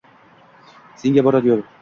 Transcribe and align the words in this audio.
senga 1.03 1.27
borar 1.29 1.51
yoʼl 1.53 1.65